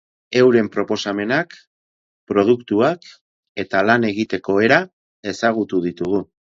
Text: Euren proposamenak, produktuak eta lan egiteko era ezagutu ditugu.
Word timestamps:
Euren 0.39 0.69
proposamenak, 0.75 1.53
produktuak 2.33 3.07
eta 3.67 3.87
lan 3.91 4.13
egiteko 4.13 4.61
era 4.71 4.85
ezagutu 5.37 5.89
ditugu. 5.91 6.27